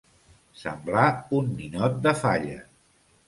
Semblar 0.61 1.03
un 1.41 1.53
ninot 1.59 1.99
de 2.07 2.13
falla. 2.23 2.57